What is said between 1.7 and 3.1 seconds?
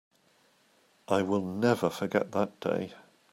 forget that day.